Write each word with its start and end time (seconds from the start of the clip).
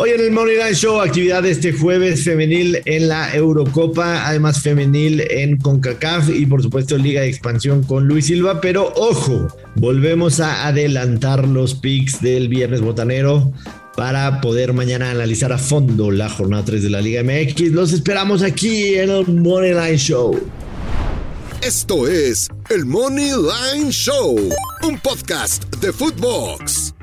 Hoy 0.00 0.10
en 0.10 0.20
el 0.20 0.30
Money 0.30 0.54
Line 0.54 0.74
Show, 0.74 1.00
actividad 1.00 1.44
este 1.44 1.72
jueves 1.72 2.22
femenil 2.22 2.80
en 2.84 3.08
la 3.08 3.34
Eurocopa, 3.34 4.28
además 4.28 4.62
femenil 4.62 5.20
en 5.28 5.56
CONCACAF 5.56 6.30
y 6.30 6.46
por 6.46 6.62
supuesto 6.62 6.96
Liga 6.96 7.22
de 7.22 7.28
Expansión 7.28 7.82
con 7.82 8.06
Luis 8.06 8.26
Silva, 8.26 8.60
pero 8.60 8.92
ojo, 8.94 9.48
volvemos 9.74 10.38
a 10.38 10.68
adelantar 10.68 11.48
los 11.48 11.74
picks 11.74 12.22
del 12.22 12.46
viernes 12.46 12.80
botanero 12.80 13.52
para 13.96 14.40
poder 14.40 14.72
mañana 14.72 15.10
analizar 15.10 15.52
a 15.52 15.58
fondo 15.58 16.12
la 16.12 16.28
jornada 16.28 16.64
3 16.64 16.84
de 16.84 16.90
la 16.90 17.00
Liga 17.00 17.24
MX. 17.24 17.72
Los 17.72 17.92
esperamos 17.92 18.44
aquí 18.44 18.94
en 18.94 19.10
el 19.10 19.26
Money 19.26 19.74
Line 19.74 19.98
Show. 19.98 20.38
Esto 21.60 22.06
es 22.06 22.48
el 22.70 22.86
Money 22.86 23.32
Line 23.32 23.90
Show, 23.90 24.38
un 24.84 25.00
podcast 25.00 25.64
de 25.80 25.92
Footbox. 25.92 26.94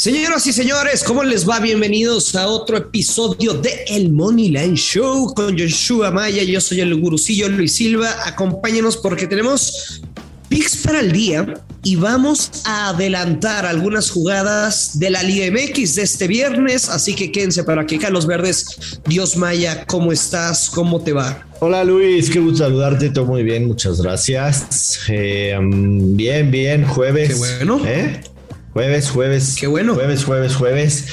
Señoras 0.00 0.46
y 0.46 0.54
señores, 0.54 1.04
¿cómo 1.04 1.22
les 1.22 1.46
va? 1.46 1.60
Bienvenidos 1.60 2.34
a 2.34 2.46
otro 2.46 2.78
episodio 2.78 3.52
de 3.52 3.84
El 3.86 4.10
Money 4.10 4.48
Line 4.48 4.74
Show 4.74 5.34
con 5.34 5.58
Joshua 5.58 6.10
Maya. 6.10 6.42
Yo 6.42 6.58
soy 6.62 6.80
el 6.80 6.98
gurucillo 6.98 7.50
Luis 7.50 7.74
Silva. 7.74 8.08
Acompáñenos 8.24 8.96
porque 8.96 9.26
tenemos 9.26 10.00
picks 10.48 10.78
para 10.78 11.00
el 11.00 11.12
día 11.12 11.52
y 11.82 11.96
vamos 11.96 12.50
a 12.64 12.88
adelantar 12.88 13.66
algunas 13.66 14.10
jugadas 14.10 14.98
de 14.98 15.10
la 15.10 15.22
Liga 15.22 15.52
MX 15.52 15.96
de 15.96 16.02
este 16.02 16.26
viernes. 16.26 16.88
Así 16.88 17.14
que 17.14 17.30
quédense 17.30 17.64
para 17.64 17.84
que 17.84 17.98
Carlos 17.98 18.26
Verdes, 18.26 19.02
Dios 19.06 19.36
Maya, 19.36 19.84
¿cómo 19.84 20.12
estás? 20.12 20.70
¿Cómo 20.70 21.02
te 21.02 21.12
va? 21.12 21.46
Hola 21.58 21.84
Luis, 21.84 22.30
qué 22.30 22.40
gusto 22.40 22.64
saludarte, 22.64 23.10
todo 23.10 23.26
muy 23.26 23.42
bien, 23.42 23.66
muchas 23.66 24.00
gracias. 24.00 24.98
Eh, 25.10 25.54
um, 25.58 26.16
bien, 26.16 26.50
bien, 26.50 26.86
jueves. 26.86 27.28
Qué 27.28 27.34
bueno. 27.34 27.82
¿Eh? 27.84 28.22
Jueves, 28.72 29.10
jueves. 29.10 29.56
Qué 29.58 29.66
bueno. 29.66 29.94
Jueves, 29.94 30.24
jueves, 30.24 30.54
jueves. 30.54 31.08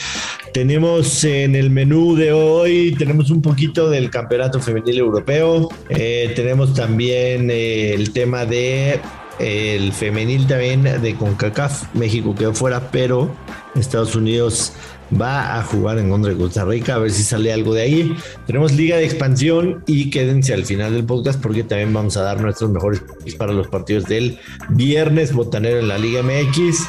Tenemos 0.53 1.23
en 1.23 1.55
el 1.55 1.69
menú 1.69 2.15
de 2.15 2.31
hoy, 2.31 2.95
tenemos 2.97 3.29
un 3.29 3.41
poquito 3.41 3.89
del 3.89 4.09
Campeonato 4.09 4.59
Femenil 4.59 4.99
Europeo. 4.99 5.69
Eh, 5.89 6.33
tenemos 6.35 6.73
también 6.73 7.49
eh, 7.51 7.93
el 7.93 8.11
tema 8.11 8.45
de 8.45 8.99
el 9.39 9.93
femenil 9.93 10.47
también 10.47 10.83
de 10.83 11.15
CONCACAF. 11.15 11.93
México 11.95 12.33
quedó 12.35 12.53
fuera, 12.53 12.91
pero 12.91 13.35
Estados 13.75 14.15
Unidos 14.15 14.73
va 15.19 15.57
a 15.57 15.63
jugar 15.63 15.99
en 15.99 16.09
contra 16.09 16.31
de 16.31 16.37
Costa 16.37 16.65
Rica, 16.65 16.95
a 16.95 16.99
ver 16.99 17.11
si 17.11 17.23
sale 17.23 17.53
algo 17.53 17.73
de 17.73 17.81
ahí. 17.83 18.15
Tenemos 18.45 18.73
Liga 18.73 18.97
de 18.97 19.05
Expansión 19.05 19.83
y 19.85 20.09
quédense 20.09 20.53
al 20.53 20.65
final 20.65 20.93
del 20.93 21.05
podcast 21.05 21.41
porque 21.41 21.63
también 21.63 21.93
vamos 21.93 22.17
a 22.17 22.23
dar 22.23 22.41
nuestros 22.41 22.71
mejores 22.71 23.01
para 23.37 23.53
los 23.53 23.67
partidos 23.67 24.05
del 24.05 24.39
viernes 24.69 25.33
botanero 25.33 25.79
en 25.79 25.87
la 25.87 25.97
Liga 25.97 26.23
MX. 26.23 26.85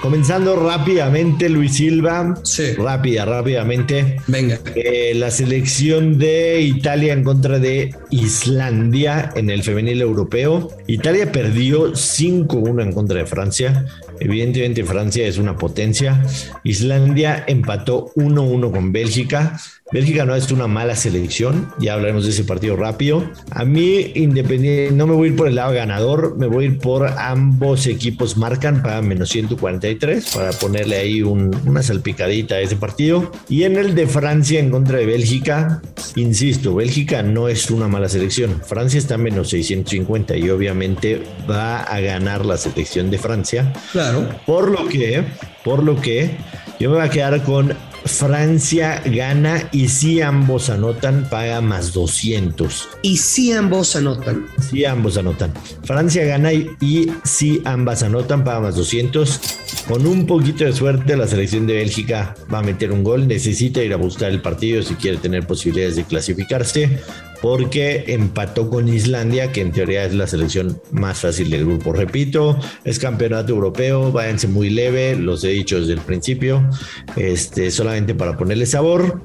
Comenzando 0.00 0.56
rápidamente, 0.56 1.48
Luis 1.48 1.76
Silva. 1.76 2.34
Sí. 2.44 2.74
Rápida, 2.74 3.24
rápidamente. 3.24 4.18
Venga. 4.26 4.60
Eh, 4.74 5.14
la 5.16 5.30
selección 5.30 6.18
de 6.18 6.60
Italia 6.60 7.12
en 7.12 7.24
contra 7.24 7.58
de 7.58 7.94
Islandia 8.10 9.32
en 9.34 9.50
el 9.50 9.62
femenil 9.62 10.00
europeo. 10.00 10.70
Italia 10.86 11.32
perdió 11.32 11.92
5-1 11.92 12.82
en 12.82 12.92
contra 12.92 13.18
de 13.18 13.26
Francia. 13.26 13.86
Evidentemente 14.20 14.84
Francia 14.84 15.26
es 15.26 15.38
una 15.38 15.56
potencia. 15.56 16.22
Islandia 16.62 17.44
empató 17.46 18.12
1-1 18.14 18.70
con 18.70 18.92
Bélgica. 18.92 19.58
Bélgica 19.92 20.24
no 20.24 20.34
es 20.34 20.50
una 20.50 20.66
mala 20.66 20.96
selección, 20.96 21.72
ya 21.78 21.94
hablaremos 21.94 22.24
de 22.24 22.30
ese 22.30 22.42
partido 22.42 22.74
rápido. 22.74 23.22
A 23.50 23.64
mí, 23.64 24.10
independiente, 24.16 24.92
no 24.92 25.06
me 25.06 25.14
voy 25.14 25.28
a 25.28 25.30
ir 25.30 25.36
por 25.36 25.46
el 25.46 25.54
lado 25.54 25.72
ganador, 25.72 26.36
me 26.36 26.48
voy 26.48 26.64
a 26.64 26.68
ir 26.68 26.78
por 26.78 27.06
ambos 27.06 27.86
equipos 27.86 28.36
marcan 28.36 28.82
para 28.82 29.00
menos 29.00 29.28
143 29.28 30.34
para 30.34 30.50
ponerle 30.50 30.96
ahí 30.96 31.22
una 31.22 31.84
salpicadita 31.84 32.56
a 32.56 32.60
ese 32.62 32.74
partido. 32.74 33.30
Y 33.48 33.62
en 33.62 33.76
el 33.76 33.94
de 33.94 34.08
Francia 34.08 34.58
en 34.58 34.70
contra 34.70 34.98
de 34.98 35.06
Bélgica, 35.06 35.80
insisto, 36.16 36.74
Bélgica 36.74 37.22
no 37.22 37.48
es 37.48 37.70
una 37.70 37.86
mala 37.86 38.08
selección. 38.08 38.60
Francia 38.66 38.98
está 38.98 39.14
a 39.14 39.18
menos 39.18 39.50
650 39.50 40.36
y 40.36 40.50
obviamente 40.50 41.22
va 41.48 41.82
a 41.82 42.00
ganar 42.00 42.44
la 42.44 42.56
selección 42.56 43.08
de 43.08 43.18
Francia. 43.18 43.72
Claro. 43.92 44.28
Por 44.46 44.68
lo 44.68 44.88
que, 44.88 45.22
por 45.62 45.84
lo 45.84 46.00
que 46.00 46.32
yo 46.78 46.90
me 46.90 46.96
voy 46.96 47.06
a 47.06 47.10
quedar 47.10 47.42
con 47.44 47.72
Francia 48.06 49.02
gana 49.04 49.68
y 49.72 49.88
si 49.88 50.20
ambos 50.20 50.70
anotan, 50.70 51.28
paga 51.28 51.60
más 51.60 51.92
200. 51.92 52.88
Y 53.02 53.16
si 53.16 53.52
ambos 53.52 53.96
anotan. 53.96 54.46
Si 54.70 54.84
ambos 54.84 55.16
anotan. 55.16 55.52
Francia 55.84 56.24
gana 56.24 56.52
y, 56.52 56.70
y 56.80 57.10
si 57.24 57.62
ambas 57.64 58.02
anotan, 58.02 58.44
paga 58.44 58.60
más 58.60 58.76
200. 58.76 59.40
Con 59.88 60.06
un 60.06 60.26
poquito 60.26 60.64
de 60.64 60.72
suerte, 60.72 61.16
la 61.16 61.26
selección 61.26 61.66
de 61.66 61.74
Bélgica 61.74 62.34
va 62.52 62.58
a 62.58 62.62
meter 62.62 62.92
un 62.92 63.04
gol. 63.04 63.28
Necesita 63.28 63.82
ir 63.82 63.92
a 63.92 63.96
buscar 63.96 64.30
el 64.30 64.40
partido 64.40 64.82
si 64.82 64.94
quiere 64.94 65.18
tener 65.18 65.46
posibilidades 65.46 65.96
de 65.96 66.04
clasificarse 66.04 67.00
porque 67.40 68.04
empató 68.08 68.70
con 68.70 68.88
Islandia, 68.88 69.52
que 69.52 69.60
en 69.60 69.72
teoría 69.72 70.04
es 70.04 70.14
la 70.14 70.26
selección 70.26 70.80
más 70.90 71.20
fácil 71.20 71.50
del 71.50 71.64
grupo. 71.64 71.92
Repito, 71.92 72.58
es 72.84 72.98
campeonato 72.98 73.52
europeo, 73.52 74.12
váyanse 74.12 74.48
muy 74.48 74.70
leve, 74.70 75.16
los 75.16 75.44
he 75.44 75.48
dicho 75.48 75.80
desde 75.80 75.94
el 75.94 76.00
principio, 76.00 76.68
este, 77.16 77.70
solamente 77.70 78.14
para 78.14 78.36
ponerle 78.36 78.66
sabor. 78.66 79.22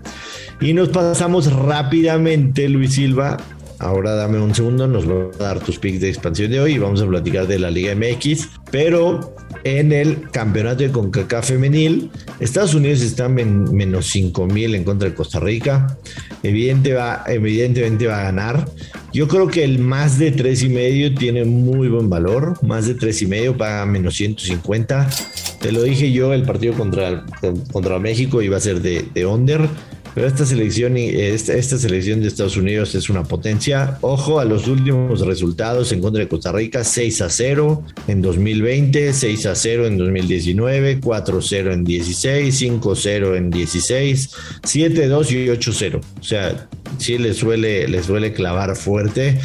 Y 0.59 0.73
nos 0.73 0.89
pasamos 0.89 1.51
rápidamente, 1.51 2.69
Luis 2.69 2.93
Silva. 2.93 3.37
Ahora 3.81 4.13
dame 4.13 4.39
un 4.39 4.53
segundo, 4.53 4.87
nos 4.87 5.09
va 5.09 5.31
a 5.39 5.43
dar 5.43 5.59
tus 5.59 5.79
picks 5.79 6.01
de 6.01 6.09
expansión 6.09 6.51
de 6.51 6.59
hoy 6.59 6.73
y 6.73 6.77
vamos 6.77 7.01
a 7.01 7.07
platicar 7.07 7.47
de 7.47 7.57
la 7.57 7.71
Liga 7.71 7.95
MX. 7.95 8.49
Pero 8.69 9.35
en 9.63 9.91
el 9.91 10.29
campeonato 10.29 10.83
de 10.83 10.91
CONCACAF 10.91 11.47
femenil, 11.47 12.11
Estados 12.39 12.75
Unidos 12.75 13.01
está 13.01 13.25
en 13.25 13.75
menos 13.75 14.05
5 14.09 14.45
mil 14.45 14.75
en 14.75 14.83
contra 14.83 15.09
de 15.09 15.15
Costa 15.15 15.39
Rica. 15.39 15.97
Evidente 16.43 16.93
va, 16.93 17.23
evidentemente 17.25 18.05
va 18.05 18.19
a 18.19 18.23
ganar. 18.25 18.69
Yo 19.13 19.27
creo 19.27 19.47
que 19.47 19.63
el 19.63 19.79
más 19.79 20.19
de 20.19 20.31
tres 20.31 20.61
y 20.61 20.69
medio 20.69 21.15
tiene 21.15 21.43
muy 21.43 21.87
buen 21.87 22.07
valor. 22.07 22.63
Más 22.63 22.85
de 22.85 22.93
tres 22.93 23.19
y 23.23 23.25
medio 23.25 23.57
paga 23.57 23.87
menos 23.87 24.13
150. 24.13 25.09
Te 25.59 25.71
lo 25.71 25.81
dije 25.81 26.11
yo, 26.11 26.33
el 26.33 26.43
partido 26.43 26.75
contra, 26.75 27.25
contra 27.71 27.97
México 27.97 28.43
iba 28.43 28.57
a 28.57 28.59
ser 28.59 28.79
de, 28.79 29.07
de 29.11 29.25
under. 29.25 29.67
Pero 30.13 30.27
esta 30.27 30.45
selección, 30.45 30.97
esta, 30.97 31.53
esta 31.53 31.77
selección 31.77 32.21
de 32.21 32.27
Estados 32.27 32.57
Unidos 32.57 32.95
es 32.95 33.09
una 33.09 33.23
potencia. 33.23 33.97
Ojo 34.01 34.39
a 34.39 34.45
los 34.45 34.67
últimos 34.67 35.21
resultados 35.21 35.91
en 35.91 36.01
contra 36.01 36.21
de 36.21 36.27
Costa 36.27 36.51
Rica: 36.51 36.83
6 36.83 37.21
a 37.21 37.29
0 37.29 37.83
en 38.07 38.21
2020, 38.21 39.13
6 39.13 39.45
a 39.45 39.55
0 39.55 39.87
en 39.87 39.97
2019, 39.97 40.99
4 41.01 41.37
a 41.37 41.41
0 41.41 41.73
en 41.73 41.83
16, 41.83 42.55
5 42.55 42.91
a 42.91 42.95
0 42.95 43.35
en 43.35 43.49
16, 43.49 44.29
7 44.63 45.03
a 45.03 45.07
2 45.07 45.31
y 45.31 45.49
8 45.49 45.71
a 45.71 45.73
0. 45.73 46.01
O 46.19 46.23
sea, 46.23 46.67
sí 46.97 47.17
les 47.17 47.37
suele, 47.37 47.87
les 47.87 48.05
suele 48.05 48.33
clavar 48.33 48.75
fuerte. 48.75 49.39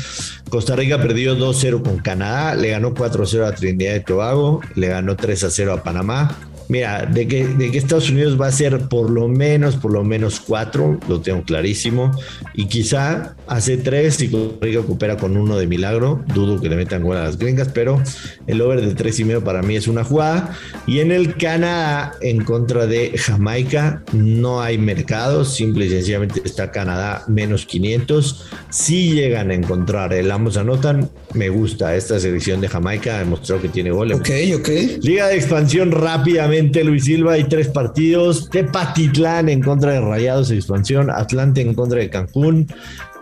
Costa 0.48 0.76
Rica 0.76 1.00
perdió 1.00 1.36
2-0 1.36 1.82
con 1.82 1.98
Canadá, 1.98 2.54
le 2.54 2.68
ganó 2.68 2.94
4-0 2.94 3.46
a 3.46 3.54
Trinidad 3.54 3.96
y 3.96 4.00
Tobago, 4.00 4.60
le 4.76 4.88
ganó 4.88 5.16
3-0 5.16 5.72
a 5.72 5.82
Panamá. 5.82 6.38
Mira, 6.68 7.06
de 7.06 7.28
que, 7.28 7.46
de 7.46 7.70
que 7.70 7.78
Estados 7.78 8.10
Unidos 8.10 8.40
va 8.40 8.48
a 8.48 8.52
ser 8.52 8.88
por 8.88 9.10
lo 9.10 9.28
menos, 9.28 9.76
por 9.76 9.92
lo 9.92 10.02
menos 10.02 10.40
cuatro, 10.40 10.98
lo 11.08 11.20
tengo 11.20 11.42
clarísimo. 11.42 12.10
Y 12.54 12.66
quizá 12.66 13.36
hace 13.46 13.76
tres 13.76 14.20
y 14.20 14.28
Costa 14.28 14.64
Rica 14.66 14.80
recupera 14.80 15.16
con 15.16 15.36
uno 15.36 15.56
de 15.56 15.66
milagro. 15.66 16.24
Dudo 16.34 16.60
que 16.60 16.68
le 16.68 16.76
metan 16.76 17.02
gol 17.02 17.16
a 17.16 17.24
las 17.24 17.38
gringas, 17.38 17.68
pero 17.68 18.02
el 18.46 18.60
over 18.60 18.80
de 18.80 18.94
tres 18.94 19.20
y 19.20 19.24
medio 19.24 19.44
para 19.44 19.62
mí 19.62 19.76
es 19.76 19.86
una 19.86 20.02
jugada. 20.02 20.56
Y 20.86 21.00
en 21.00 21.12
el 21.12 21.36
Canadá, 21.36 22.14
en 22.20 22.42
contra 22.44 22.86
de 22.86 23.16
Jamaica, 23.16 24.02
no 24.12 24.60
hay 24.60 24.78
mercado. 24.78 25.44
Simple 25.44 25.86
y 25.86 25.90
sencillamente 25.90 26.42
está 26.44 26.72
Canadá 26.72 27.24
menos 27.28 27.66
500. 27.66 28.46
Si 28.70 29.12
llegan 29.12 29.50
a 29.50 29.54
encontrar 29.54 30.12
el 30.12 30.30
ambos 30.30 30.56
anotan, 30.56 31.10
me 31.34 31.48
gusta 31.48 31.94
esta 31.94 32.18
selección 32.18 32.60
de 32.60 32.68
Jamaica. 32.68 33.16
Ha 33.16 33.18
demostrado 33.20 33.62
que 33.62 33.68
tiene 33.68 33.90
goles. 33.90 34.18
Ok, 34.18 34.30
ok. 34.58 34.68
Liga 35.02 35.28
de 35.28 35.36
expansión 35.36 35.92
rápidamente. 35.92 36.55
Luis 36.84 37.04
Silva, 37.04 37.34
hay 37.34 37.44
tres 37.44 37.68
partidos. 37.68 38.48
Tepatitlán 38.50 39.48
en 39.48 39.62
contra 39.62 39.92
de 39.92 40.00
Rayados 40.00 40.50
Expansión, 40.50 41.10
Atlante 41.10 41.60
en 41.60 41.74
contra 41.74 42.00
de 42.00 42.10
Cancún 42.10 42.66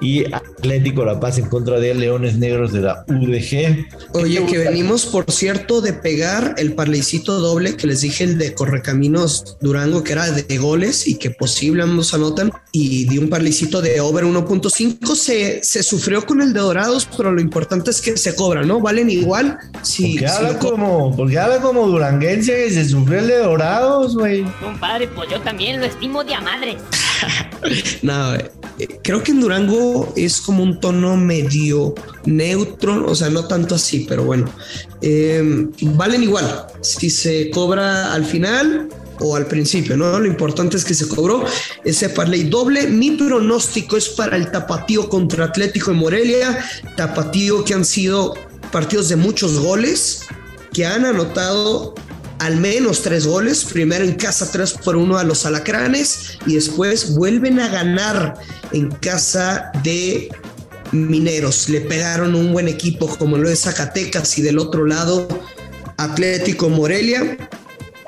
y 0.04 0.24
Atlético 0.32 1.04
La 1.04 1.18
Paz 1.18 1.38
en 1.38 1.46
contra 1.46 1.80
de 1.80 1.94
Leones 1.94 2.36
Negros 2.36 2.72
de 2.72 2.80
la 2.82 3.04
UDG. 3.08 3.86
Oye, 4.12 4.44
que 4.46 4.58
venimos, 4.58 5.06
por 5.06 5.30
cierto, 5.30 5.80
de 5.80 5.94
pegar 5.94 6.54
el 6.58 6.74
parlecito 6.74 7.40
doble 7.40 7.76
que 7.76 7.86
les 7.86 8.02
dije, 8.02 8.24
el 8.24 8.38
de 8.38 8.54
Correcaminos 8.54 9.56
Durango, 9.60 10.04
que 10.04 10.12
era 10.12 10.30
de 10.30 10.58
goles 10.58 11.08
y 11.08 11.16
que 11.16 11.30
posible 11.30 11.82
ambos 11.82 12.12
anotan, 12.12 12.52
y 12.72 13.06
di 13.06 13.18
un 13.18 13.30
parlecito 13.30 13.80
de 13.80 14.00
over 14.00 14.24
1.5. 14.24 15.14
Se, 15.14 15.64
se 15.64 15.82
sufrió 15.82 16.26
con 16.26 16.42
el 16.42 16.52
de 16.52 16.60
Dorados, 16.60 17.08
pero 17.16 17.32
lo 17.32 17.40
importante 17.40 17.90
es 17.90 18.02
que 18.02 18.16
se 18.16 18.34
cobra, 18.34 18.62
¿no? 18.62 18.80
Valen 18.80 19.08
igual. 19.08 19.58
Si, 19.82 20.12
porque, 20.12 20.26
habla 20.26 20.58
como, 20.58 21.16
porque 21.16 21.38
habla 21.38 21.60
como 21.60 21.86
duranguense 21.86 22.52
que 22.52 22.70
se 22.70 22.84
sufrió 22.88 23.20
el 23.20 23.28
de 23.28 23.38
Dorados, 23.38 24.16
güey. 24.16 24.44
Compadre, 24.60 25.08
pues 25.08 25.30
yo 25.30 25.40
también 25.40 25.80
lo 25.80 25.86
estimo 25.86 26.24
de 26.24 26.34
a 26.34 26.40
madre. 26.40 26.76
no, 28.02 28.34
eh, 28.34 28.50
creo 29.02 29.22
que 29.22 29.32
en 29.32 29.40
Durango 29.40 30.12
es 30.16 30.40
como 30.40 30.62
un 30.62 30.80
tono 30.80 31.16
medio 31.16 31.94
neutro, 32.24 33.06
o 33.06 33.14
sea, 33.14 33.30
no 33.30 33.46
tanto 33.46 33.74
así, 33.74 34.06
pero 34.08 34.24
bueno, 34.24 34.50
em, 35.00 35.70
valen 35.80 36.22
igual 36.22 36.66
si 36.80 37.10
se 37.10 37.50
cobra 37.50 38.12
al 38.12 38.24
final 38.24 38.88
o 39.20 39.36
al 39.36 39.46
principio, 39.46 39.96
¿no? 39.96 40.18
Lo 40.18 40.26
importante 40.26 40.76
es 40.76 40.84
que 40.84 40.94
se 40.94 41.08
cobró 41.08 41.44
ese 41.84 42.08
parlay 42.08 42.44
doble. 42.44 42.88
Mi 42.88 43.12
pronóstico 43.12 43.96
es 43.96 44.08
para 44.08 44.36
el 44.36 44.50
Tapatío 44.50 45.08
contra 45.08 45.46
Atlético 45.46 45.92
de 45.92 45.96
Morelia, 45.98 46.64
Tapatío 46.96 47.64
que 47.64 47.74
han 47.74 47.84
sido 47.84 48.34
partidos 48.72 49.08
de 49.08 49.16
muchos 49.16 49.60
goles, 49.60 50.22
que 50.72 50.84
han 50.84 51.04
anotado 51.04 51.94
al 52.38 52.56
menos 52.56 53.02
tres 53.02 53.26
goles, 53.26 53.64
primero 53.64 54.04
en 54.04 54.14
casa 54.14 54.50
3 54.50 54.74
por 54.84 54.96
1 54.96 55.18
a 55.18 55.24
los 55.24 55.46
alacranes 55.46 56.38
y 56.46 56.54
después 56.54 57.14
vuelven 57.14 57.60
a 57.60 57.68
ganar 57.68 58.34
en 58.72 58.90
casa 58.90 59.70
de 59.82 60.28
Mineros. 60.92 61.68
Le 61.68 61.80
pegaron 61.80 62.34
un 62.34 62.52
buen 62.52 62.68
equipo 62.68 63.06
como 63.06 63.38
lo 63.38 63.48
de 63.48 63.56
Zacatecas 63.56 64.38
y 64.38 64.42
del 64.42 64.58
otro 64.58 64.84
lado 64.84 65.26
Atlético 65.96 66.68
Morelia 66.68 67.38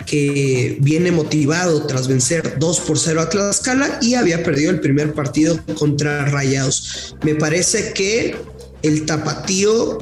que 0.06 0.78
viene 0.80 1.10
motivado 1.10 1.84
tras 1.86 2.06
vencer 2.06 2.58
2 2.58 2.80
por 2.80 2.98
0 2.98 3.20
a 3.20 3.28
Tlaxcala 3.28 3.98
y 4.00 4.14
había 4.14 4.42
perdido 4.42 4.70
el 4.70 4.80
primer 4.80 5.12
partido 5.12 5.58
contra 5.74 6.26
Rayados. 6.26 7.16
Me 7.22 7.34
parece 7.34 7.92
que 7.92 8.36
el 8.82 9.04
tapatío 9.04 9.98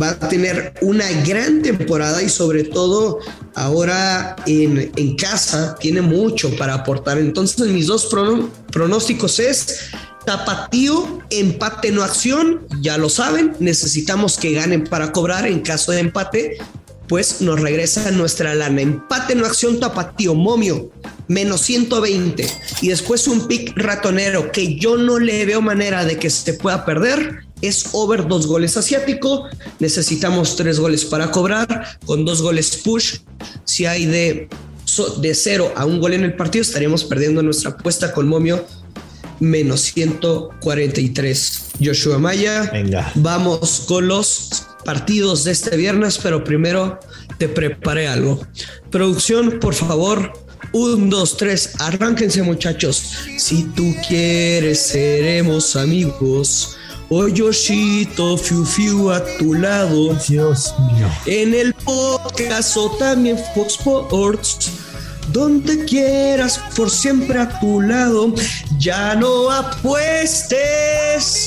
va 0.00 0.10
a 0.10 0.28
tener 0.28 0.74
una 0.80 1.10
gran 1.22 1.62
temporada 1.62 2.22
y 2.22 2.28
sobre 2.28 2.64
todo 2.64 3.20
ahora 3.54 4.36
en, 4.46 4.90
en 4.96 5.16
casa 5.16 5.76
tiene 5.78 6.00
mucho 6.00 6.54
para 6.56 6.74
aportar. 6.74 7.18
Entonces 7.18 7.68
mis 7.68 7.86
dos 7.86 8.08
pronósticos 8.70 9.38
es 9.38 9.90
Tapatío, 10.24 11.20
empate 11.28 11.90
no 11.90 12.02
acción, 12.02 12.66
ya 12.80 12.96
lo 12.96 13.10
saben, 13.10 13.54
necesitamos 13.60 14.38
que 14.38 14.52
ganen 14.52 14.84
para 14.84 15.12
cobrar 15.12 15.46
en 15.46 15.60
caso 15.60 15.92
de 15.92 16.00
empate, 16.00 16.56
pues 17.08 17.42
nos 17.42 17.60
regresa 17.60 18.10
nuestra 18.10 18.54
lana. 18.54 18.80
Empate 18.80 19.34
no 19.34 19.44
acción, 19.44 19.78
tapatío, 19.80 20.34
momio, 20.34 20.90
menos 21.28 21.60
120 21.62 22.46
y 22.80 22.88
después 22.88 23.28
un 23.28 23.46
pick 23.46 23.76
ratonero 23.76 24.50
que 24.50 24.76
yo 24.76 24.96
no 24.96 25.18
le 25.18 25.44
veo 25.44 25.60
manera 25.60 26.04
de 26.04 26.18
que 26.18 26.30
se 26.30 26.54
pueda 26.54 26.86
perder 26.86 27.44
es 27.66 27.86
over 27.92 28.26
dos 28.26 28.46
goles 28.46 28.76
asiático. 28.76 29.48
Necesitamos 29.78 30.56
tres 30.56 30.78
goles 30.78 31.04
para 31.04 31.30
cobrar. 31.30 31.98
Con 32.04 32.24
dos 32.24 32.42
goles 32.42 32.76
push, 32.84 33.18
si 33.64 33.86
hay 33.86 34.06
de, 34.06 34.48
de 35.20 35.34
cero 35.34 35.72
a 35.76 35.84
un 35.84 36.00
gol 36.00 36.14
en 36.14 36.24
el 36.24 36.34
partido, 36.34 36.62
estaríamos 36.62 37.04
perdiendo 37.04 37.42
nuestra 37.42 37.70
apuesta 37.70 38.12
con 38.12 38.28
momio 38.28 38.64
menos 39.40 39.80
143. 39.80 41.60
Joshua 41.82 42.18
Maya. 42.18 42.70
Venga. 42.72 43.10
Vamos 43.16 43.84
con 43.86 44.08
los 44.08 44.64
partidos 44.84 45.44
de 45.44 45.52
este 45.52 45.76
viernes, 45.76 46.18
pero 46.22 46.44
primero 46.44 46.98
te 47.38 47.48
preparé 47.48 48.08
algo. 48.08 48.46
Producción, 48.90 49.58
por 49.60 49.74
favor. 49.74 50.32
Un, 50.72 51.08
dos, 51.08 51.36
tres, 51.36 51.74
arránquense 51.78 52.42
muchachos. 52.42 52.96
Si 53.38 53.64
tú 53.76 53.94
quieres, 54.08 54.80
seremos 54.80 55.76
amigos. 55.76 56.76
Yoshito 57.22 58.36
Fiu 58.36 58.64
Fiu 58.64 59.10
a 59.10 59.22
tu 59.38 59.54
lado. 59.54 60.14
Dios 60.28 60.74
mío. 60.92 61.08
En 61.26 61.54
el 61.54 61.72
podcast 61.74 62.76
o 62.76 62.90
también 62.98 63.38
Fox 63.54 63.74
Sports. 63.74 64.70
Donde 65.28 65.84
quieras, 65.84 66.60
por 66.76 66.90
siempre 66.90 67.38
a 67.38 67.60
tu 67.60 67.80
lado. 67.80 68.34
Ya 68.78 69.14
no 69.14 69.50
apuestes. 69.50 70.58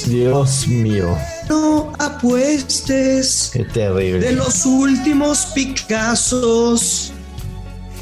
Dios 0.07 0.67
mío. 0.67 1.17
No 1.49 1.93
apuestes. 1.99 3.51
Qué 3.53 3.65
terrible. 3.65 4.19
De 4.19 4.31
los 4.31 4.65
últimos 4.65 5.45
picazos. 5.47 7.11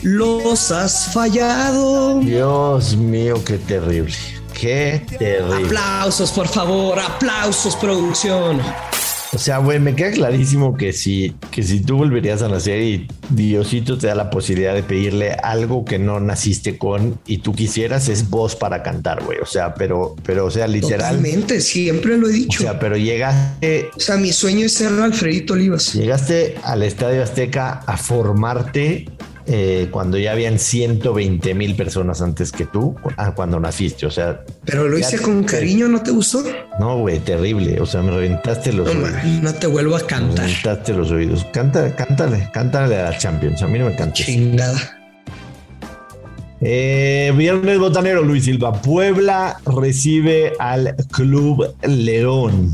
Los 0.01 0.71
has 0.71 1.11
fallado. 1.13 2.19
Dios 2.19 2.95
mío, 2.95 3.43
qué 3.43 3.57
terrible. 3.57 4.13
Qué 4.59 5.01
terrible. 5.19 5.65
Aplausos, 5.65 6.31
por 6.31 6.47
favor, 6.47 6.99
aplausos, 6.99 7.75
producción. 7.75 8.61
O 9.33 9.37
sea, 9.37 9.57
güey, 9.57 9.79
me 9.79 9.95
queda 9.95 10.11
clarísimo 10.11 10.77
que 10.77 10.93
si, 10.93 11.35
que 11.51 11.61
si 11.61 11.81
tú 11.81 11.97
volverías 11.97 12.41
a 12.41 12.47
nacer 12.47 12.81
y 12.81 13.07
Diosito 13.29 13.97
te 13.97 14.07
da 14.07 14.15
la 14.15 14.29
posibilidad 14.29 14.73
de 14.73 14.81
pedirle 14.81 15.33
algo 15.33 15.83
que 15.83 15.99
no 15.99 16.21
naciste 16.21 16.77
con 16.77 17.19
y 17.27 17.39
tú 17.39 17.53
quisieras, 17.53 18.07
es 18.07 18.29
voz 18.29 18.55
para 18.55 18.81
cantar, 18.81 19.25
güey. 19.25 19.39
O 19.39 19.45
sea, 19.45 19.73
pero, 19.73 20.15
pero, 20.23 20.45
o 20.45 20.51
sea, 20.51 20.67
literal. 20.67 21.17
Totalmente, 21.17 21.59
siempre 21.59 22.17
lo 22.17 22.29
he 22.29 22.31
dicho. 22.31 22.59
O 22.59 22.63
sea, 22.63 22.79
pero 22.79 22.95
llegaste. 22.95 23.89
O 23.93 23.99
sea, 23.99 24.15
mi 24.15 24.31
sueño 24.31 24.67
es 24.67 24.73
ser 24.73 24.93
Alfredito 24.93 25.53
Olivas. 25.53 25.93
Llegaste 25.93 26.55
al 26.63 26.83
Estadio 26.83 27.21
Azteca 27.21 27.81
a 27.85 27.97
formarte 27.97 29.09
eh, 29.47 29.87
cuando 29.91 30.17
ya 30.17 30.31
habían 30.31 30.57
120 30.57 31.53
mil 31.53 31.75
personas 31.75 32.21
antes 32.21 32.51
que 32.51 32.65
tú, 32.65 32.95
ah, 33.17 33.33
cuando 33.35 33.59
naciste, 33.59 34.05
o 34.05 34.11
sea... 34.11 34.43
Pero 34.65 34.87
lo 34.87 34.97
hice 34.97 35.19
con 35.19 35.43
cariño, 35.43 35.87
¿no 35.87 36.01
te 36.01 36.11
gustó? 36.11 36.43
No, 36.79 36.99
güey, 36.99 37.19
terrible, 37.19 37.79
o 37.79 37.85
sea, 37.85 38.01
me 38.01 38.11
reventaste 38.11 38.73
los 38.73 38.93
no, 38.93 39.05
oídos. 39.05 39.43
No 39.43 39.53
te 39.53 39.67
vuelvo 39.67 39.95
a 39.95 40.01
cantar. 40.01 40.45
Me 40.45 40.51
reventaste 40.51 40.93
los 40.93 41.11
oídos. 41.11 41.45
Canta, 41.53 41.95
cántale, 41.95 42.49
cántale 42.53 42.97
a 42.97 43.11
la 43.11 43.17
Champions, 43.17 43.61
a 43.61 43.67
mí 43.67 43.77
no 43.77 43.85
me 43.85 43.95
canta. 43.95 44.13
Chingada. 44.13 45.01
Eh, 46.61 47.31
viernes 47.35 47.77
botanero 47.77 48.23
Luis 48.23 48.45
Silva. 48.45 48.81
Puebla 48.81 49.57
recibe 49.65 50.53
al 50.57 50.95
Club 51.11 51.75
León. 51.83 52.73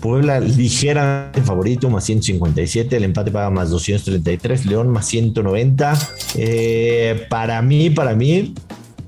Puebla 0.00 0.40
ligeramente 0.40 1.42
favorito, 1.42 1.90
más 1.90 2.04
157. 2.04 2.96
El 2.96 3.04
empate 3.04 3.30
paga 3.30 3.50
más 3.50 3.70
233. 3.70 4.66
León 4.66 4.88
más 4.88 5.06
190. 5.06 5.98
Eh, 6.36 7.26
para 7.28 7.60
mí, 7.62 7.90
para 7.90 8.14
mí, 8.14 8.54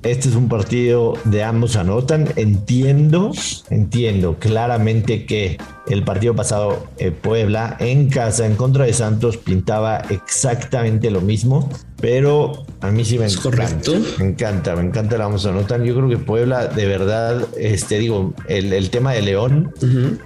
este 0.02 0.30
es 0.30 0.34
un 0.34 0.48
partido 0.48 1.14
de 1.24 1.42
ambos 1.42 1.76
anotan. 1.76 2.28
Entiendo, 2.36 3.32
entiendo 3.68 4.36
claramente 4.38 5.26
que 5.26 5.58
el 5.88 6.04
partido 6.04 6.34
pasado 6.34 6.86
eh, 6.98 7.10
Puebla 7.10 7.76
en 7.80 8.08
casa 8.08 8.46
en 8.46 8.56
contra 8.56 8.86
de 8.86 8.92
Santos 8.92 9.36
pintaba 9.36 9.98
exactamente 10.08 11.10
lo 11.10 11.20
mismo, 11.20 11.68
pero 12.00 12.64
a 12.80 12.90
mí 12.90 13.04
sí 13.04 13.18
me 13.18 13.26
encanta. 13.26 13.42
Correcto. 13.42 13.92
Me 14.18 14.26
encanta, 14.26 14.76
me 14.76 14.82
encanta 14.82 15.18
la 15.18 15.24
vamos 15.24 15.44
a 15.44 15.50
anotar. 15.50 15.82
Yo 15.82 15.94
creo 15.94 16.08
que 16.08 16.18
Puebla 16.18 16.66
de 16.66 16.86
verdad, 16.86 17.46
este 17.58 17.98
digo, 17.98 18.32
el, 18.48 18.90
tema 18.90 19.12
de 19.12 19.22
León 19.22 19.72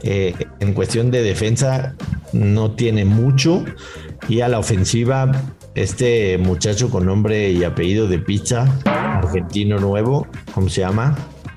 eh, 0.02 0.34
en 0.60 0.72
cuestión 0.72 1.10
de 1.10 1.22
defensa 1.22 1.94
no 2.32 2.72
tiene 2.72 3.04
mucho 3.04 3.64
y 4.28 4.40
a 4.40 4.48
la 4.48 4.58
ofensiva 4.58 5.32
este 5.74 6.38
muchacho 6.38 6.88
con 6.88 7.06
nombre 7.06 7.50
y 7.50 7.64
apellido 7.64 8.06
de 8.06 8.18
pizza, 8.18 9.13
argentino 9.26 9.78
nuevo, 9.78 10.26
¿cómo 10.54 10.68
se 10.68 10.80
llama? 10.82 11.16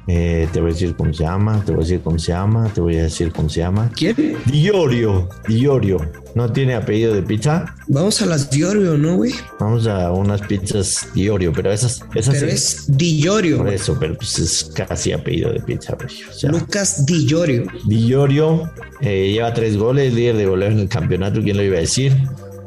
Eh, 0.09 0.47
te 0.53 0.61
voy 0.61 0.71
a 0.71 0.73
decir 0.73 0.95
cómo 0.95 1.13
se 1.13 1.23
llama, 1.23 1.61
te 1.65 1.73
voy 1.73 1.81
a 1.81 1.83
decir 1.83 2.01
cómo 2.01 2.17
se 2.17 2.31
llama, 2.31 2.71
te 2.73 2.79
voy 2.79 2.95
a 2.95 3.03
decir 3.03 3.31
cómo 3.33 3.49
se 3.49 3.59
llama. 3.59 3.91
¿Quién? 3.93 4.15
Diorio, 4.45 5.27
Diorio. 5.49 5.97
¿No 6.33 6.49
tiene 6.49 6.75
apellido 6.75 7.13
de 7.13 7.23
pizza? 7.23 7.75
Vamos 7.87 8.21
a 8.21 8.25
las 8.25 8.49
Diorio, 8.49 8.97
¿no, 8.97 9.17
güey? 9.17 9.33
Vamos 9.59 9.85
a 9.85 10.11
unas 10.13 10.41
pizzas 10.41 11.09
Diorio, 11.13 11.51
pero 11.51 11.73
esas... 11.73 12.05
esas 12.15 12.35
pero 12.35 12.47
es 12.47 12.85
Diorio. 12.87 13.57
Por 13.57 13.73
eso, 13.73 13.97
pero 13.99 14.15
pues 14.15 14.39
es 14.39 14.71
casi 14.73 15.11
apellido 15.11 15.51
de 15.51 15.59
pizza, 15.59 15.95
güey. 15.95 16.23
O 16.29 16.33
sea, 16.33 16.51
Lucas 16.51 17.05
Diorio. 17.05 17.65
Diorio 17.85 18.71
eh, 19.01 19.31
lleva 19.33 19.53
tres 19.53 19.75
goles, 19.75 20.13
líder 20.13 20.37
de 20.37 20.45
goleo 20.45 20.69
en 20.69 20.79
el 20.79 20.87
campeonato, 20.87 21.41
¿quién 21.41 21.57
lo 21.57 21.63
iba 21.63 21.77
a 21.77 21.81
decir? 21.81 22.15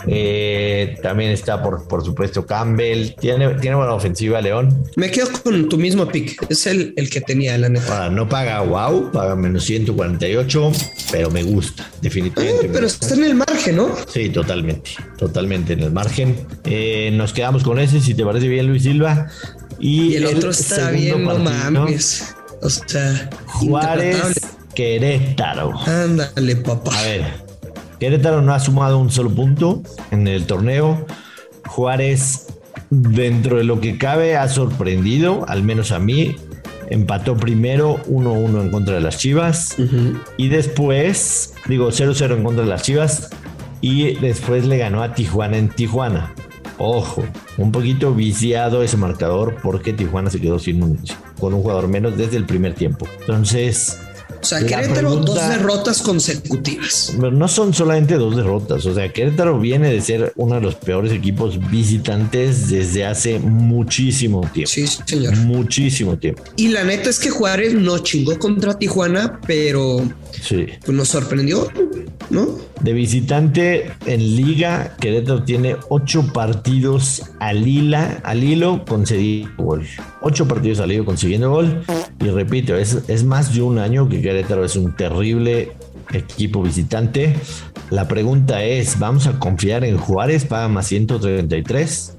Eh, 0.07 0.97
también 1.03 1.31
está, 1.31 1.63
por, 1.63 1.87
por 1.87 2.05
supuesto, 2.05 2.47
Campbell. 2.47 3.15
Tiene, 3.21 3.55
tiene 3.55 3.77
buena 3.77 3.95
ofensiva, 3.95 4.41
León. 4.41 4.85
Me 4.97 5.11
quedo 5.11 5.29
con 5.43 5.69
tu 5.69 5.77
mismo 5.77 6.07
pick. 6.07 6.47
Es 6.49 6.67
el, 6.67 6.95
el 6.97 7.11
que 7.11 7.21
tenía, 7.21 7.57
la 7.59 7.69
neta. 7.69 8.09
no 8.11 8.29
paga 8.29 8.61
wow, 8.63 9.11
paga 9.13 9.37
menos 9.37 9.65
148, 9.65 10.73
pero 11.11 11.31
me 11.31 11.43
gusta, 11.43 11.89
definitivamente. 12.01 12.69
pero 12.73 12.87
está 12.87 13.15
en 13.15 13.25
el 13.25 13.35
margen, 13.35 13.77
¿no? 13.77 13.95
Sí, 14.07 14.29
totalmente, 14.31 14.91
totalmente 15.19 15.73
en 15.75 15.81
el 15.81 15.93
margen. 15.93 16.47
Eh, 16.65 17.11
nos 17.13 17.33
quedamos 17.33 17.63
con 17.63 17.79
ese, 17.79 18.01
si 18.01 18.15
te 18.15 18.25
parece 18.25 18.49
bien, 18.49 18.67
Luis 18.67 18.83
Silva. 18.83 19.29
Y, 19.79 20.15
el, 20.17 20.27
otro 20.27 20.51
está 20.51 20.91
bien, 20.91 21.25
no 21.25 21.39
mames. 21.39 22.35
O 22.63 22.69
sea, 22.69 23.31
Juárez 23.47 24.41
Querétaro. 24.75 25.73
Ándale, 25.87 26.57
papá. 26.57 26.99
A 26.99 27.03
ver, 27.03 27.50
Querétaro 28.01 28.41
no 28.41 28.55
ha 28.55 28.59
sumado 28.59 28.99
un 28.99 29.11
solo 29.11 29.31
punto 29.31 29.83
en 30.11 30.27
el 30.27 30.47
torneo. 30.47 31.07
Juárez, 31.67 32.47
dentro 32.89 33.59
de 33.59 33.65
lo 33.65 33.79
que 33.81 33.99
cabe, 33.99 34.37
ha 34.37 34.49
sorprendido, 34.49 35.45
al 35.47 35.63
menos 35.63 35.93
a 35.93 35.99
mí. 35.99 36.35
Empató 36.89 37.37
primero 37.37 38.03
1-1 38.07 38.63
en 38.63 38.71
contra 38.71 38.95
de 38.95 39.03
las 39.03 39.19
Chivas. 39.19 39.77
Y 40.39 40.49
después, 40.49 41.55
digo 41.69 41.91
0-0 41.91 42.39
en 42.39 42.43
contra 42.43 42.65
de 42.65 42.71
las 42.71 42.83
Chivas. 42.83 43.31
Y 43.83 44.15
después 44.15 44.65
le 44.67 44.79
ganó 44.79 45.03
a 45.03 45.15
Tijuana 45.15 45.59
en 45.59 45.69
Tijuana. 45.69 46.35
Ojo, 46.79 47.23
un 47.59 47.71
poquito 47.71 48.15
viciado 48.15 48.83
ese 48.83 48.97
marcador 48.97 49.57
porque 49.63 49.93
Tijuana 49.93 50.31
se 50.31 50.41
quedó 50.41 50.59
sin 50.59 50.83
un, 50.83 50.99
con 51.39 51.53
un 51.53 51.61
jugador 51.61 51.89
menos 51.89 52.17
desde 52.17 52.39
el 52.39 52.47
primer 52.47 52.75
tiempo. 52.75 53.07
Entonces, 53.21 54.01
o 54.41 54.45
sea, 54.45 54.65
Querétaro, 54.65 55.17
dos 55.17 55.49
derrotas 55.49 56.03
consecutivas. 56.03 57.15
No 57.19 57.49
son 57.49 57.75
solamente 57.75 58.15
dos 58.15 58.37
derrotas. 58.37 58.87
O 58.87 58.95
sea, 58.95 59.13
Querétaro 59.13 59.59
viene 59.59 59.93
de 59.93 60.01
ser 60.01 60.33
uno 60.37 60.55
de 60.57 60.61
los 60.61 60.75
peores 60.75 61.13
equipos 61.13 61.59
visitantes 61.71 62.71
desde 62.71 63.05
hace 63.05 63.39
muchísimo 63.39 64.41
tiempo. 64.53 64.71
Sí, 64.71 64.87
señor. 64.87 65.37
Muchísimo 65.37 66.17
tiempo. 66.17 66.43
Y 66.57 66.69
la 66.69 66.85
neta 66.85 67.11
es 67.11 67.19
que 67.19 67.31
Juárez 67.31 67.75
no 67.75 67.99
chingó 67.99 68.39
contra 68.39 68.79
Tijuana, 68.79 69.41
pero 69.47 70.03
sí. 70.43 70.67
pues 70.85 70.97
nos 70.97 71.09
sorprendió, 71.09 71.69
¿no? 72.31 72.47
De 72.81 72.93
visitante 72.93 73.93
en 74.07 74.37
liga, 74.37 74.97
Querétaro 74.99 75.43
tiene 75.43 75.77
ocho 75.89 76.33
partidos 76.33 77.23
al, 77.41 77.67
hila, 77.67 78.21
al 78.25 78.43
hilo 78.43 78.85
concediendo 78.87 79.51
gol. 79.63 79.87
Ocho 80.23 80.49
partidos 80.49 80.81
al 80.81 80.93
hilo 80.93 81.05
consiguiendo 81.05 81.51
gol. 81.51 81.85
Y 82.21 82.29
repito, 82.29 82.77
es, 82.77 82.99
es 83.09 83.25
más 83.25 83.55
de 83.55 83.63
un 83.63 83.79
año 83.79 84.09
que 84.09 84.23
Querétaro 84.23 84.65
es 84.65 84.77
un 84.77 84.97
terrible 84.97 85.73
equipo 86.13 86.63
visitante. 86.63 87.37
La 87.91 88.09
pregunta 88.09 88.63
es, 88.63 88.99
¿vamos 88.99 89.27
a 89.27 89.39
confiar 89.39 89.85
en 89.85 89.99
Juárez 89.99 90.45
para 90.45 90.69
más 90.69 90.87
133? 90.87 92.17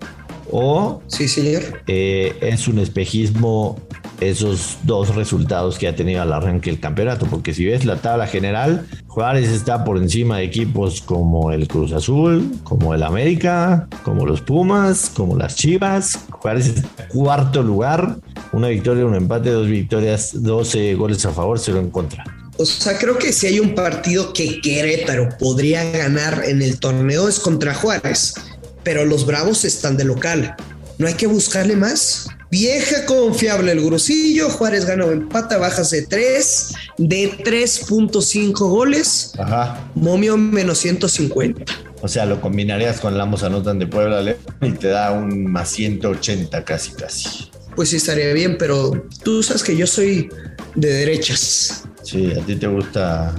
¿O 0.51 1.01
sí, 1.07 1.27
señor. 1.27 1.81
Eh, 1.87 2.37
es 2.41 2.67
un 2.67 2.79
espejismo 2.79 3.79
esos 4.21 4.77
dos 4.83 5.15
resultados 5.15 5.77
que 5.77 5.87
ha 5.87 5.95
tenido 5.95 6.21
al 6.21 6.31
arranque 6.31 6.69
del 6.69 6.79
campeonato? 6.79 7.25
Porque 7.25 7.53
si 7.53 7.65
ves 7.65 7.83
la 7.83 7.97
tabla 7.97 8.27
general, 8.27 8.87
Juárez 9.07 9.49
está 9.49 9.83
por 9.83 9.97
encima 9.97 10.37
de 10.37 10.45
equipos 10.45 11.01
como 11.01 11.51
el 11.51 11.67
Cruz 11.67 11.91
Azul, 11.91 12.49
como 12.63 12.93
el 12.93 13.03
América, 13.03 13.87
como 14.03 14.25
los 14.25 14.41
Pumas, 14.41 15.11
como 15.13 15.35
las 15.35 15.55
Chivas. 15.55 16.19
Juárez 16.29 16.67
es 16.67 16.83
cuarto 17.09 17.61
lugar, 17.61 18.17
una 18.53 18.69
victoria, 18.69 19.05
un 19.05 19.15
empate, 19.15 19.49
dos 19.49 19.67
victorias, 19.67 20.31
12 20.33 20.93
goles 20.95 21.25
a 21.25 21.31
favor, 21.31 21.59
cero 21.59 21.79
en 21.79 21.89
contra. 21.89 22.23
O 22.57 22.65
sea, 22.65 22.97
creo 22.97 23.17
que 23.17 23.33
si 23.33 23.47
hay 23.47 23.59
un 23.59 23.73
partido 23.73 24.33
que 24.33 24.61
Querétaro 24.61 25.29
podría 25.39 25.83
ganar 25.91 26.43
en 26.45 26.61
el 26.61 26.79
torneo 26.79 27.27
es 27.27 27.39
contra 27.39 27.73
Juárez, 27.73 28.35
pero 28.83 29.03
los 29.05 29.25
Bravos 29.25 29.65
están 29.65 29.97
de 29.97 30.05
local. 30.05 30.55
No 30.97 31.07
hay 31.07 31.15
que 31.15 31.25
buscarle 31.27 31.75
más. 31.75 32.27
Vieja 32.51 33.05
confiable 33.05 33.71
el 33.71 33.81
grusillo. 33.81 34.49
Juárez 34.49 34.85
gana 34.85 35.05
o 35.05 35.11
empata, 35.11 35.57
bajas 35.57 35.89
de 35.91 36.01
3, 36.01 36.73
de 36.97 37.31
3.5 37.37 38.53
goles. 38.69 39.31
Ajá. 39.39 39.89
Momio 39.95 40.35
menos 40.35 40.79
150. 40.79 41.63
O 42.01 42.07
sea, 42.09 42.25
lo 42.25 42.41
combinarías 42.41 42.99
con 42.99 43.13
el 43.13 43.21
ambos 43.21 43.43
anotan 43.43 43.79
de 43.79 43.87
Puebla 43.87 44.21
León 44.21 44.37
y 44.61 44.71
te 44.71 44.87
da 44.87 45.13
un 45.13 45.49
más 45.49 45.69
180 45.69 46.65
casi, 46.65 46.91
casi. 46.91 47.49
Pues 47.73 47.89
sí, 47.89 47.95
estaría 47.95 48.33
bien, 48.33 48.57
pero 48.57 49.07
tú 49.23 49.41
sabes 49.41 49.63
que 49.63 49.77
yo 49.77 49.87
soy 49.87 50.27
de 50.75 50.89
derechas. 50.89 51.85
Sí, 52.03 52.33
a 52.33 52.45
ti 52.45 52.57
te 52.57 52.67
gusta, 52.67 53.33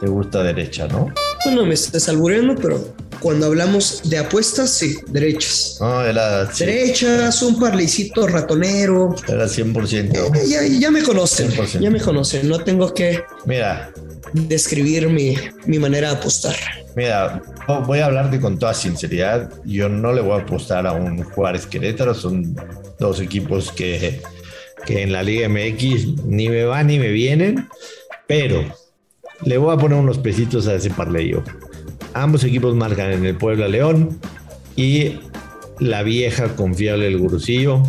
te 0.00 0.06
gusta 0.06 0.42
derecha, 0.42 0.86
¿no? 0.88 1.12
No, 1.46 1.64
me 1.64 1.74
estás 1.74 2.08
albureando, 2.08 2.54
pero 2.56 2.94
cuando 3.20 3.46
hablamos 3.46 4.02
de 4.08 4.18
apuestas, 4.18 4.70
sí, 4.70 4.96
derechas. 5.08 5.78
No, 5.80 6.04
era. 6.04 6.44
Derechas, 6.44 7.42
un 7.42 7.58
parlicito 7.58 8.26
ratonero. 8.26 9.14
Era 9.26 9.46
100%. 9.46 10.36
Eh, 10.36 10.78
ya, 10.78 10.90
me 10.90 11.02
conocen. 11.02 11.50
Ya 11.80 11.90
me 11.90 12.00
conocen. 12.00 12.48
No 12.48 12.58
tengo 12.60 12.92
que. 12.92 13.20
Mira. 13.46 13.92
Describir 14.34 15.08
mi, 15.08 15.36
mi 15.64 15.78
manera 15.78 16.10
de 16.10 16.16
apostar. 16.16 16.54
Mira, 16.94 17.40
voy 17.86 18.00
a 18.00 18.06
hablarte 18.06 18.38
con 18.40 18.58
toda 18.58 18.74
sinceridad. 18.74 19.50
Yo 19.64 19.88
no 19.88 20.12
le 20.12 20.20
voy 20.20 20.38
a 20.38 20.42
apostar 20.42 20.86
a 20.86 20.92
un 20.92 21.22
Juárez 21.22 21.64
Querétaro. 21.64 22.12
Son 22.12 22.54
dos 22.98 23.20
equipos 23.20 23.72
que, 23.72 24.20
que 24.84 25.02
en 25.02 25.12
la 25.12 25.22
Liga 25.22 25.48
MX 25.48 26.24
ni 26.26 26.50
me 26.50 26.64
van 26.64 26.88
ni 26.88 26.98
me 26.98 27.08
vienen. 27.08 27.68
Pero 28.26 28.66
le 29.44 29.58
voy 29.58 29.74
a 29.74 29.78
poner 29.78 29.98
unos 29.98 30.18
pesitos 30.18 30.66
a 30.66 30.74
ese 30.74 30.90
parleyo. 30.90 31.42
Ambos 32.14 32.44
equipos 32.44 32.74
marcan 32.74 33.12
en 33.12 33.24
el 33.24 33.36
Puebla 33.36 33.68
León 33.68 34.18
y 34.76 35.20
la 35.78 36.02
vieja 36.02 36.56
confiable 36.56 37.04
del 37.04 37.18
Gurusillo 37.18 37.82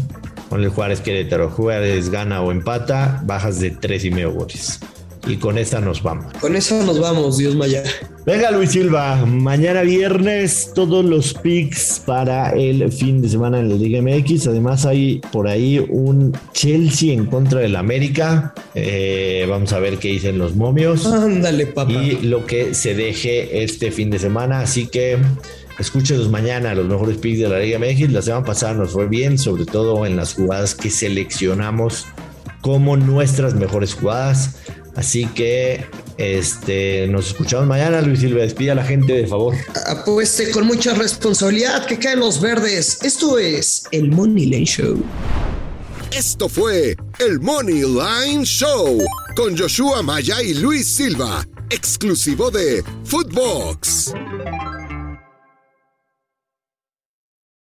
con 0.50 0.63
el 0.63 0.70
Juárez 0.70 1.01
Querétaro. 1.01 1.50
Juárez 1.50 2.10
gana 2.10 2.41
o 2.41 2.51
empata, 2.51 3.22
bajas 3.25 3.60
de 3.60 3.72
tres 3.72 4.06
y 4.06 4.12
medio 4.12 4.32
goles. 4.32 4.79
Y 5.27 5.38
con 5.38 5.58
esta 5.58 5.79
nos 5.79 6.01
vamos. 6.01 6.34
Con 6.39 6.56
esa 6.56 6.84
nos 6.84 7.00
vamos, 7.00 7.38
Dios 7.38 7.56
Maya. 7.56 7.84
Venga, 8.29 8.51
Luis 8.51 8.69
Silva. 8.74 9.25
Mañana 9.25 9.81
viernes, 9.81 10.71
todos 10.75 11.03
los 11.03 11.33
picks 11.33 12.00
para 12.05 12.51
el 12.51 12.91
fin 12.91 13.24
de 13.24 13.27
semana 13.27 13.59
en 13.59 13.69
la 13.69 13.75
Liga 13.75 14.03
MX. 14.03 14.45
Además, 14.45 14.86
hay 14.86 15.19
por 15.31 15.48
ahí 15.48 15.83
un 15.89 16.38
Chelsea 16.53 17.12
en 17.12 17.25
contra 17.25 17.62
del 17.62 17.75
América. 17.75 18.53
Eh, 18.75 19.48
vamos 19.50 19.74
a 19.74 19.79
ver 19.79 19.98
qué 19.98 20.09
dicen 20.09 20.38
los 20.38 20.55
momios. 20.55 21.07
Ándale, 21.07 21.65
papá. 21.65 21.91
Y 21.91 22.21
lo 22.21 22.45
que 22.45 22.75
se 22.75 22.93
deje 22.93 23.63
este 23.63 23.89
fin 23.89 24.12
de 24.12 24.19
semana. 24.19 24.59
Así 24.59 24.86
que 24.86 25.17
escúchenos 25.79 26.29
mañana 26.29 26.75
los 26.75 26.86
mejores 26.86 27.17
picks 27.17 27.39
de 27.39 27.50
la 27.50 27.57
Liga 27.57 27.79
MX. 27.79 28.12
La 28.12 28.21
semana 28.21 28.45
pasada 28.45 28.75
nos 28.75 28.91
fue 28.91 29.07
bien, 29.07 29.39
sobre 29.39 29.65
todo 29.65 30.05
en 30.05 30.15
las 30.15 30.36
jugadas 30.36 30.75
que 30.75 30.91
seleccionamos 30.91 32.05
como 32.62 32.95
nuestras 32.95 33.55
mejores 33.55 33.95
jugadas. 33.95 34.59
Así 34.95 35.25
que 35.27 35.86
este, 36.19 37.07
nos 37.07 37.27
escuchamos 37.27 37.65
mañana. 37.65 38.01
Luis 38.01 38.19
Silva, 38.19 38.41
despide 38.41 38.71
a 38.71 38.75
la 38.75 38.83
gente, 38.83 39.13
de 39.13 39.25
favor. 39.25 39.55
Apueste 39.88 40.51
con 40.51 40.67
mucha 40.67 40.93
responsabilidad 40.93 41.85
que 41.85 41.97
caen 41.97 42.19
los 42.19 42.41
verdes. 42.41 42.99
Esto 43.03 43.39
es 43.39 43.85
el 43.91 44.11
Money 44.11 44.45
Line 44.45 44.65
Show. 44.65 45.01
Esto 46.11 46.49
fue 46.49 46.97
el 47.19 47.39
Money 47.39 47.83
Line 47.83 48.43
Show 48.43 49.01
con 49.35 49.57
Joshua 49.57 50.03
Maya 50.03 50.43
y 50.43 50.55
Luis 50.55 50.93
Silva, 50.93 51.47
exclusivo 51.69 52.51
de 52.51 52.83
Footbox. 53.05 54.13